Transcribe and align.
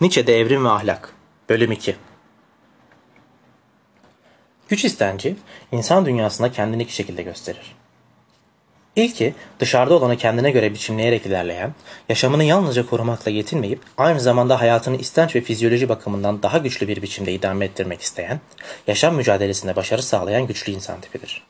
Nietzsche'de 0.00 0.40
Evrim 0.40 0.64
ve 0.64 0.68
Ahlak 0.68 1.12
Bölüm 1.48 1.72
2 1.72 1.96
Güç 4.68 4.84
istenci, 4.84 5.36
insan 5.72 6.06
dünyasında 6.06 6.52
kendini 6.52 6.82
iki 6.82 6.94
şekilde 6.94 7.22
gösterir. 7.22 7.76
İlki, 8.96 9.34
dışarıda 9.60 9.94
olanı 9.94 10.16
kendine 10.16 10.50
göre 10.50 10.74
biçimleyerek 10.74 11.26
ilerleyen, 11.26 11.74
yaşamını 12.08 12.44
yalnızca 12.44 12.86
korumakla 12.86 13.30
yetinmeyip, 13.30 13.80
aynı 13.96 14.20
zamanda 14.20 14.60
hayatını 14.60 14.96
istenç 14.96 15.36
ve 15.36 15.40
fizyoloji 15.40 15.88
bakımından 15.88 16.42
daha 16.42 16.58
güçlü 16.58 16.88
bir 16.88 17.02
biçimde 17.02 17.32
idame 17.32 17.64
ettirmek 17.64 18.00
isteyen, 18.00 18.40
yaşam 18.86 19.14
mücadelesinde 19.14 19.76
başarı 19.76 20.02
sağlayan 20.02 20.46
güçlü 20.46 20.72
insan 20.72 21.00
tipidir. 21.00 21.42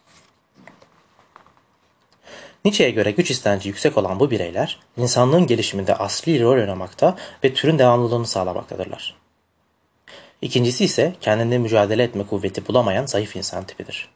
Nietzsche'ye 2.68 2.90
göre 2.90 3.10
güç 3.10 3.30
istenci 3.30 3.68
yüksek 3.68 3.98
olan 3.98 4.20
bu 4.20 4.30
bireyler, 4.30 4.78
insanlığın 4.96 5.46
gelişiminde 5.46 5.94
asli 5.94 6.42
rol 6.42 6.50
oynamakta 6.50 7.16
ve 7.44 7.54
türün 7.54 7.78
devamlılığını 7.78 8.26
sağlamaktadırlar. 8.26 9.14
İkincisi 10.42 10.84
ise 10.84 11.12
kendinde 11.20 11.58
mücadele 11.58 12.02
etme 12.02 12.26
kuvveti 12.26 12.68
bulamayan 12.68 13.06
zayıf 13.06 13.36
insan 13.36 13.64
tipidir. 13.64 14.08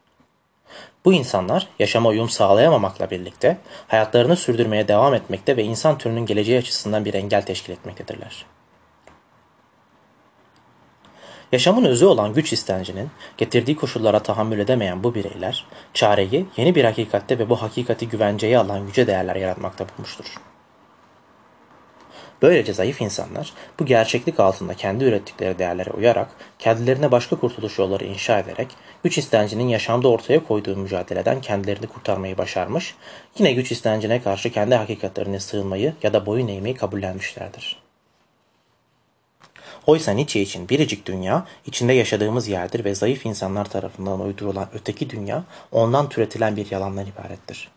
Bu 1.04 1.12
insanlar 1.12 1.68
yaşama 1.78 2.08
uyum 2.08 2.28
sağlayamamakla 2.28 3.10
birlikte 3.10 3.58
hayatlarını 3.88 4.36
sürdürmeye 4.36 4.88
devam 4.88 5.14
etmekte 5.14 5.56
ve 5.56 5.64
insan 5.64 5.98
türünün 5.98 6.26
geleceği 6.26 6.58
açısından 6.58 7.04
bir 7.04 7.14
engel 7.14 7.42
teşkil 7.42 7.72
etmektedirler. 7.72 8.46
Yaşamın 11.52 11.84
özü 11.84 12.06
olan 12.06 12.34
güç 12.34 12.52
istencinin 12.52 13.10
getirdiği 13.38 13.76
koşullara 13.76 14.18
tahammül 14.18 14.58
edemeyen 14.58 15.04
bu 15.04 15.14
bireyler, 15.14 15.66
çareyi 15.94 16.46
yeni 16.56 16.74
bir 16.74 16.84
hakikatte 16.84 17.38
ve 17.38 17.48
bu 17.48 17.62
hakikati 17.62 18.08
güvenceye 18.08 18.58
alan 18.58 18.78
yüce 18.78 19.06
değerler 19.06 19.36
yaratmakta 19.36 19.86
bulmuştur. 19.88 20.36
Böylece 22.42 22.72
zayıf 22.72 23.00
insanlar 23.00 23.52
bu 23.80 23.86
gerçeklik 23.86 24.40
altında 24.40 24.74
kendi 24.74 25.04
ürettikleri 25.04 25.58
değerlere 25.58 25.90
uyarak, 25.90 26.28
kendilerine 26.58 27.10
başka 27.10 27.36
kurtuluş 27.36 27.78
yolları 27.78 28.04
inşa 28.04 28.38
ederek, 28.38 28.68
güç 29.04 29.18
istencinin 29.18 29.68
yaşamda 29.68 30.08
ortaya 30.08 30.44
koyduğu 30.44 30.76
mücadeleden 30.76 31.40
kendilerini 31.40 31.86
kurtarmayı 31.86 32.38
başarmış, 32.38 32.94
yine 33.38 33.52
güç 33.52 33.72
istencine 33.72 34.22
karşı 34.22 34.50
kendi 34.50 34.74
hakikatlerine 34.74 35.40
sığınmayı 35.40 35.94
ya 36.02 36.12
da 36.12 36.26
boyun 36.26 36.48
eğmeyi 36.48 36.74
kabullenmişlerdir. 36.74 37.81
Oysa 39.86 40.12
Nietzsche 40.12 40.40
için 40.40 40.68
biricik 40.68 41.06
dünya 41.06 41.46
içinde 41.66 41.92
yaşadığımız 41.92 42.48
yerdir 42.48 42.84
ve 42.84 42.94
zayıf 42.94 43.26
insanlar 43.26 43.64
tarafından 43.64 44.20
uydurulan 44.20 44.68
öteki 44.74 45.10
dünya 45.10 45.44
ondan 45.72 46.08
türetilen 46.08 46.56
bir 46.56 46.70
yalandan 46.70 47.06
ibarettir. 47.06 47.70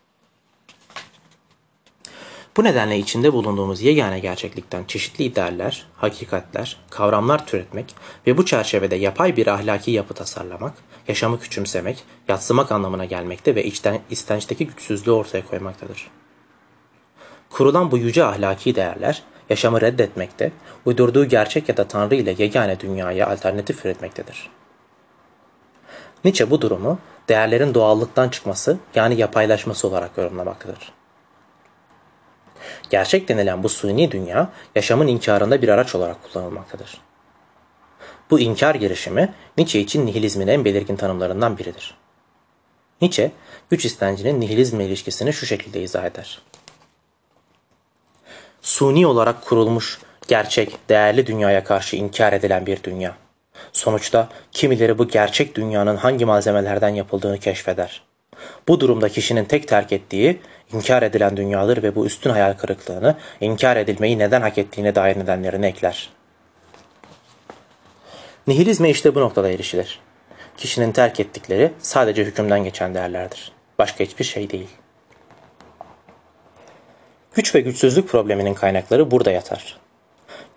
Bu 2.56 2.64
nedenle 2.64 2.98
içinde 2.98 3.32
bulunduğumuz 3.32 3.82
yegane 3.82 4.18
gerçeklikten 4.18 4.84
çeşitli 4.84 5.24
idealler, 5.24 5.86
hakikatler, 5.96 6.76
kavramlar 6.90 7.46
türetmek 7.46 7.94
ve 8.26 8.36
bu 8.36 8.46
çerçevede 8.46 8.96
yapay 8.96 9.36
bir 9.36 9.46
ahlaki 9.46 9.90
yapı 9.90 10.14
tasarlamak, 10.14 10.74
yaşamı 11.08 11.40
küçümsemek, 11.40 12.04
yatsımak 12.28 12.72
anlamına 12.72 13.04
gelmekte 13.04 13.54
ve 13.54 13.64
içten, 13.64 14.00
istençteki 14.10 14.66
güçsüzlüğü 14.66 15.10
ortaya 15.10 15.46
koymaktadır. 15.46 16.10
Kurulan 17.50 17.90
bu 17.90 17.98
yüce 17.98 18.24
ahlaki 18.24 18.74
değerler, 18.74 19.22
yaşamı 19.50 19.80
reddetmekte, 19.80 20.52
uydurduğu 20.84 21.24
gerçek 21.24 21.68
ya 21.68 21.76
da 21.76 21.88
Tanrı 21.88 22.14
ile 22.14 22.34
yegane 22.38 22.80
dünyaya 22.80 23.26
alternatif 23.26 23.86
üretmektedir. 23.86 24.50
Nietzsche 26.24 26.50
bu 26.50 26.60
durumu 26.60 26.98
değerlerin 27.28 27.74
doğallıktan 27.74 28.28
çıkması 28.28 28.78
yani 28.94 29.20
yapaylaşması 29.20 29.88
olarak 29.88 30.18
yorumlamaktadır. 30.18 30.92
Gerçek 32.90 33.28
denilen 33.28 33.62
bu 33.62 33.68
suni 33.68 34.10
dünya 34.10 34.50
yaşamın 34.74 35.06
inkarında 35.06 35.62
bir 35.62 35.68
araç 35.68 35.94
olarak 35.94 36.16
kullanılmaktadır. 36.22 37.00
Bu 38.30 38.40
inkar 38.40 38.74
girişimi 38.74 39.34
Nietzsche 39.58 39.80
için 39.80 40.06
nihilizmin 40.06 40.46
en 40.46 40.64
belirgin 40.64 40.96
tanımlarından 40.96 41.58
biridir. 41.58 41.94
Nietzsche, 43.00 43.32
güç 43.70 43.84
istencinin 43.84 44.40
nihilizmle 44.40 44.86
ilişkisini 44.86 45.32
şu 45.32 45.46
şekilde 45.46 45.82
izah 45.82 46.04
eder 46.04 46.42
suni 48.66 49.06
olarak 49.06 49.44
kurulmuş, 49.44 49.98
gerçek, 50.28 50.78
değerli 50.88 51.26
dünyaya 51.26 51.64
karşı 51.64 51.96
inkar 51.96 52.32
edilen 52.32 52.66
bir 52.66 52.82
dünya. 52.82 53.16
Sonuçta 53.72 54.28
kimileri 54.52 54.98
bu 54.98 55.08
gerçek 55.08 55.54
dünyanın 55.54 55.96
hangi 55.96 56.24
malzemelerden 56.24 56.88
yapıldığını 56.88 57.38
keşfeder. 57.38 58.02
Bu 58.68 58.80
durumda 58.80 59.08
kişinin 59.08 59.44
tek 59.44 59.68
terk 59.68 59.92
ettiği 59.92 60.40
inkar 60.72 61.02
edilen 61.02 61.36
dünyadır 61.36 61.82
ve 61.82 61.94
bu 61.94 62.06
üstün 62.06 62.30
hayal 62.30 62.52
kırıklığını 62.52 63.16
inkar 63.40 63.76
edilmeyi 63.76 64.18
neden 64.18 64.40
hak 64.40 64.58
ettiğine 64.58 64.94
dair 64.94 65.18
nedenlerini 65.18 65.66
ekler. 65.66 66.10
Nihilizme 68.46 68.90
işte 68.90 69.14
bu 69.14 69.20
noktada 69.20 69.50
erişilir. 69.50 70.00
Kişinin 70.56 70.92
terk 70.92 71.20
ettikleri 71.20 71.72
sadece 71.78 72.24
hükümden 72.24 72.64
geçen 72.64 72.94
değerlerdir. 72.94 73.52
Başka 73.78 74.04
hiçbir 74.04 74.24
şey 74.24 74.50
değil.'' 74.50 74.85
Güç 77.36 77.54
ve 77.54 77.60
güçsüzlük 77.60 78.08
probleminin 78.08 78.54
kaynakları 78.54 79.10
burada 79.10 79.30
yatar. 79.30 79.78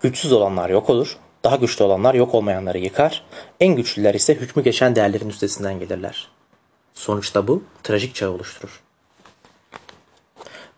Güçsüz 0.00 0.32
olanlar 0.32 0.70
yok 0.70 0.90
olur, 0.90 1.18
daha 1.44 1.56
güçlü 1.56 1.84
olanlar 1.84 2.14
yok 2.14 2.34
olmayanları 2.34 2.78
yıkar, 2.78 3.24
en 3.60 3.76
güçlüler 3.76 4.14
ise 4.14 4.34
hükmü 4.34 4.64
geçen 4.64 4.96
değerlerin 4.96 5.28
üstesinden 5.28 5.78
gelirler. 5.78 6.28
Sonuçta 6.94 7.48
bu 7.48 7.62
trajik 7.82 8.14
çağ 8.14 8.30
oluşturur. 8.30 8.80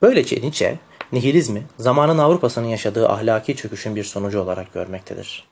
Böylece 0.02 0.36
Nietzsche, 0.36 0.78
nihilizmi 1.12 1.62
zamanın 1.78 2.18
Avrupa'sının 2.18 2.68
yaşadığı 2.68 3.08
ahlaki 3.08 3.56
çöküşün 3.56 3.96
bir 3.96 4.04
sonucu 4.04 4.40
olarak 4.40 4.74
görmektedir. 4.74 5.48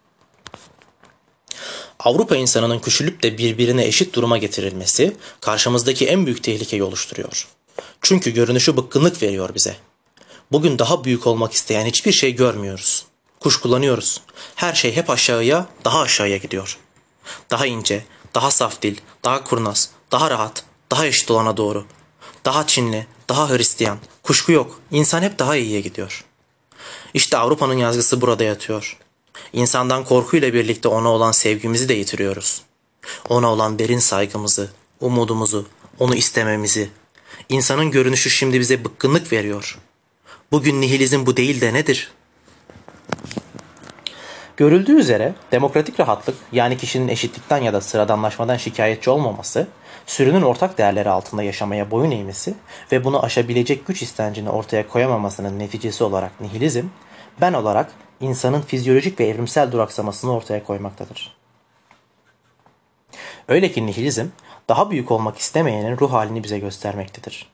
Avrupa 1.99 2.37
insanının 2.37 2.79
küçülüp 2.79 3.23
de 3.23 3.39
birbirine 3.39 3.85
eşit 3.85 4.15
duruma 4.15 4.39
getirilmesi 4.39 5.17
karşımızdaki 5.41 6.07
en 6.07 6.27
büyük 6.27 6.43
tehlikeyi 6.43 6.83
oluşturuyor. 6.83 7.49
Çünkü 8.01 8.31
görünüşü 8.31 8.77
bıkkınlık 8.77 9.23
veriyor 9.23 9.55
bize. 9.55 9.77
Bugün 10.53 10.79
daha 10.79 11.05
büyük 11.05 11.27
olmak 11.27 11.53
isteyen 11.53 11.87
hiçbir 11.87 12.13
şey 12.13 12.35
görmüyoruz. 12.35 13.07
Kuş 13.41 13.61
kullanıyoruz. 13.61 14.21
Her 14.55 14.75
şey 14.75 14.97
hep 14.97 15.11
aşağıya, 15.11 15.67
daha 15.85 16.01
aşağıya 16.01 16.37
gidiyor. 16.37 16.79
Daha 17.51 17.67
ince, 17.67 18.05
daha 18.35 18.51
saf 18.51 18.83
dil, 18.83 18.97
daha 19.25 19.45
kurnaz, 19.45 19.91
daha 20.13 20.31
rahat, 20.31 20.65
daha 20.91 21.07
eşit 21.07 21.31
olana 21.31 21.57
doğru. 21.57 21.85
Daha 22.45 22.67
Çinli, 22.67 23.07
daha 23.29 23.51
Hristiyan. 23.51 23.99
Kuşku 24.23 24.53
yok. 24.53 24.81
İnsan 24.91 25.23
hep 25.23 25.39
daha 25.39 25.57
iyiye 25.57 25.81
gidiyor. 25.81 26.25
İşte 27.15 27.37
Avrupa'nın 27.37 27.79
yazgısı 27.79 28.21
burada 28.21 28.45
yatıyor. 28.45 28.99
İnsandan 29.53 30.05
korkuyla 30.05 30.55
birlikte 30.55 30.89
ona 30.89 31.09
olan 31.09 31.33
sevgimizi 31.33 31.89
de 31.89 31.95
yitiriyoruz. 31.95 32.63
Ona 33.29 33.53
olan 33.53 33.79
derin 33.79 33.99
saygımızı, 33.99 34.71
umudumuzu, 35.01 35.67
onu 35.99 36.15
istememizi. 36.15 36.91
İnsanın 37.49 37.91
görünüşü 37.91 38.31
şimdi 38.31 38.61
bize 38.61 38.85
bıkkınlık 38.85 39.33
veriyor. 39.33 39.79
Bugün 40.53 40.81
nihilizm 40.81 41.27
bu 41.27 41.37
değil 41.37 41.61
de 41.61 41.75
nedir? 41.75 42.13
Görüldüğü 44.57 44.93
üzere 44.93 45.35
demokratik 45.53 46.01
rahatlık 46.01 46.37
yani 46.53 46.77
kişinin 46.77 47.09
eşitlikten 47.09 47.59
ya 47.59 47.73
da 47.73 47.81
sıradanlaşmadan 47.81 48.57
şikayetçi 48.57 49.11
olmaması, 49.11 49.69
sürünün 50.07 50.43
ortak 50.43 50.79
değerleri 50.79 51.11
altında 51.11 51.43
yaşamaya 51.43 51.91
boyun 51.91 52.11
eğmesi 52.11 52.55
ve 52.93 53.05
bunu 53.05 53.25
aşabilecek 53.25 53.87
güç 53.87 54.03
istencini 54.03 54.51
ortaya 54.51 54.89
koyamamasının 54.89 55.59
neticesi 55.59 56.05
olarak 56.05 56.41
nihilizm, 56.41 56.87
ben 57.41 57.53
olarak 57.53 57.93
insanın 58.21 58.61
fizyolojik 58.61 59.21
ve 59.21 59.27
evrimsel 59.27 59.73
duraksamasını 59.73 60.35
ortaya 60.35 60.65
koymaktadır. 60.65 61.37
Öyle 63.49 63.73
ki 63.73 63.87
nihilizm, 63.87 64.27
daha 64.69 64.91
büyük 64.91 65.11
olmak 65.11 65.39
istemeyenin 65.39 65.99
ruh 65.99 66.13
halini 66.13 66.45
bize 66.45 66.59
göstermektedir. 66.59 67.49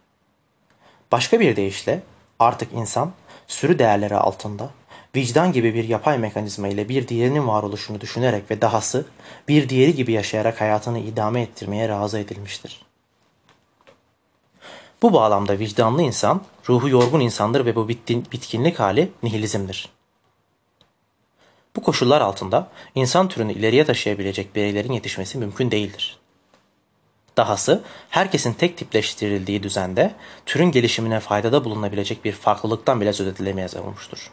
Başka 1.12 1.40
bir 1.40 1.56
deyişle 1.56 2.02
Artık 2.38 2.72
insan 2.72 3.12
sürü 3.47 3.78
değerleri 3.78 4.16
altında 4.16 4.70
vicdan 5.16 5.52
gibi 5.52 5.74
bir 5.74 5.84
yapay 5.84 6.19
mekanizma 6.19 6.69
ile 6.69 6.88
bir 6.88 7.08
diğerinin 7.08 7.49
varoluşunu 7.49 8.00
düşünerek 8.00 8.50
ve 8.50 8.61
dahası 8.61 9.06
bir 9.49 9.69
diğeri 9.69 9.94
gibi 9.94 10.12
yaşayarak 10.12 10.61
hayatını 10.61 10.99
idame 10.99 11.43
ettirmeye 11.43 11.88
razı 11.88 12.19
edilmiştir. 12.19 12.87
Bu 15.02 15.12
bağlamda 15.12 15.58
vicdanlı 15.58 16.02
insan, 16.02 16.40
ruhu 16.69 16.88
yorgun 16.88 17.20
insandır 17.20 17.66
ve 17.66 17.76
bu 17.76 17.88
bitkinlik 17.88 18.81
hali 18.81 19.12
nihilizmdir. 19.22 19.88
Bu 21.76 21.82
koşullar 21.82 22.20
altında 22.20 22.69
insan 22.94 23.28
türünü 23.28 23.52
ileriye 23.52 23.84
taşıyabilecek 23.84 24.55
bireylerin 24.55 24.93
yetişmesi 24.93 25.38
mümkün 25.38 25.70
değildir. 25.70 26.19
Dahası 27.37 27.83
herkesin 28.11 28.53
tek 28.53 28.77
tipleştirildiği 28.77 29.62
düzende 29.62 30.15
türün 30.47 30.71
gelişimine 30.71 31.21
faydada 31.21 31.65
bulunabilecek 31.65 32.25
bir 32.25 32.33
farklılıktan 32.33 33.00
bile 33.00 33.12
söz 33.12 33.27
edilemez 33.27 33.77
olmuştur. 33.77 34.31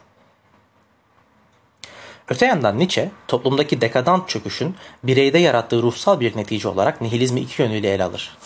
Öte 2.28 2.46
yandan 2.46 2.78
Nietzsche, 2.78 3.10
toplumdaki 3.28 3.80
dekadant 3.80 4.28
çöküşün 4.28 4.76
bireyde 5.04 5.38
yarattığı 5.38 5.82
ruhsal 5.82 6.20
bir 6.20 6.36
netice 6.36 6.68
olarak 6.68 7.00
nihilizmi 7.00 7.40
iki 7.40 7.62
yönüyle 7.62 7.94
ele 7.94 8.04
alır. 8.04 8.36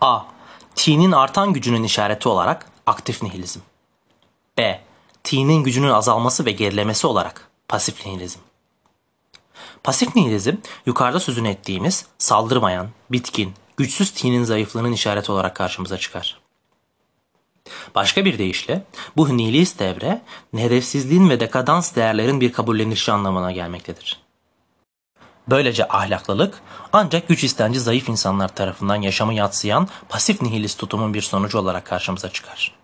A. 0.00 0.20
T'nin 0.74 1.12
artan 1.12 1.52
gücünün 1.52 1.82
işareti 1.82 2.28
olarak 2.28 2.66
aktif 2.86 3.22
nihilizm. 3.22 3.60
B. 4.58 4.80
T'nin 5.24 5.64
gücünün 5.64 5.90
azalması 5.90 6.46
ve 6.46 6.52
gerilemesi 6.52 7.06
olarak 7.06 7.50
pasif 7.68 8.06
nihilizm. 8.06 8.38
Pasif 9.84 10.16
nihilizm 10.16 10.56
yukarıda 10.86 11.20
sözünü 11.20 11.48
ettiğimiz 11.48 12.06
saldırmayan, 12.18 12.88
bitkin, 13.12 13.54
güçsüz 13.76 14.10
T'nin 14.10 14.44
zayıflığının 14.44 14.92
işareti 14.92 15.32
olarak 15.32 15.56
karşımıza 15.56 15.98
çıkar. 15.98 16.40
Başka 17.94 18.24
bir 18.24 18.38
deyişle 18.38 18.82
bu 19.16 19.36
nihilist 19.36 19.78
devre 19.78 20.22
hedefsizliğin 20.56 21.30
ve 21.30 21.40
dekadans 21.40 21.96
değerlerin 21.96 22.40
bir 22.40 22.52
kabullenişi 22.52 23.12
anlamına 23.12 23.52
gelmektedir. 23.52 24.20
Böylece 25.50 25.88
ahlaklılık 25.88 26.62
ancak 26.92 27.28
güç 27.28 27.44
istenci 27.44 27.80
zayıf 27.80 28.08
insanlar 28.08 28.54
tarafından 28.54 28.96
yaşamı 29.02 29.34
yatsıyan 29.34 29.88
pasif 30.08 30.42
nihilist 30.42 30.78
tutumun 30.78 31.14
bir 31.14 31.22
sonucu 31.22 31.58
olarak 31.58 31.84
karşımıza 31.84 32.28
çıkar. 32.28 32.79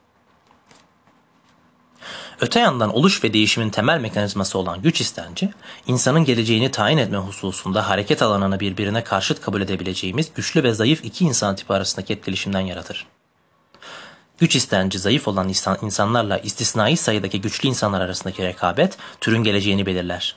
Öte 2.40 2.60
yandan 2.60 2.94
oluş 2.94 3.24
ve 3.24 3.32
değişimin 3.32 3.70
temel 3.70 4.00
mekanizması 4.00 4.58
olan 4.58 4.82
güç 4.82 5.00
istenci, 5.00 5.50
insanın 5.86 6.24
geleceğini 6.24 6.70
tayin 6.70 6.98
etme 6.98 7.18
hususunda 7.18 7.88
hareket 7.88 8.22
alanını 8.22 8.60
birbirine 8.60 9.04
karşıt 9.04 9.40
kabul 9.40 9.60
edebileceğimiz 9.60 10.34
güçlü 10.34 10.62
ve 10.62 10.72
zayıf 10.72 11.04
iki 11.04 11.24
insan 11.24 11.56
tipi 11.56 11.72
arasındaki 11.72 12.12
etkileşimden 12.12 12.60
yaratır. 12.60 13.06
Güç 14.38 14.56
istenci 14.56 14.98
zayıf 14.98 15.28
olan 15.28 15.52
insanlarla 15.82 16.38
istisnai 16.38 16.96
sayıdaki 16.96 17.40
güçlü 17.40 17.68
insanlar 17.68 18.00
arasındaki 18.00 18.42
rekabet 18.42 18.98
türün 19.20 19.42
geleceğini 19.42 19.86
belirler. 19.86 20.36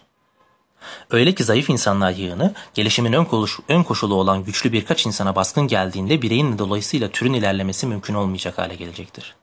Öyle 1.11 1.35
ki 1.35 1.43
zayıf 1.43 1.69
insanlar 1.69 2.11
yığını 2.11 2.53
gelişimin 2.73 3.13
ön, 3.13 3.25
koşulu, 3.25 3.65
ön 3.69 3.83
koşulu 3.83 4.15
olan 4.15 4.43
güçlü 4.43 4.71
birkaç 4.71 5.05
insana 5.05 5.35
baskın 5.35 5.67
geldiğinde 5.67 6.21
bireyin 6.21 6.57
dolayısıyla 6.59 7.09
türün 7.09 7.33
ilerlemesi 7.33 7.87
mümkün 7.87 8.13
olmayacak 8.13 8.57
hale 8.57 8.75
gelecektir. 8.75 9.35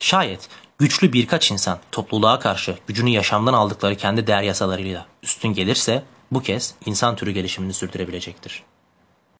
Şayet 0.00 0.48
güçlü 0.78 1.12
birkaç 1.12 1.50
insan 1.50 1.78
topluluğa 1.92 2.38
karşı 2.38 2.78
gücünü 2.86 3.10
yaşamdan 3.10 3.52
aldıkları 3.52 3.96
kendi 3.96 4.26
değer 4.26 4.42
yasalarıyla 4.42 5.06
üstün 5.22 5.48
gelirse 5.48 6.02
bu 6.32 6.42
kez 6.42 6.74
insan 6.86 7.16
türü 7.16 7.30
gelişimini 7.30 7.72
sürdürebilecektir. 7.72 8.62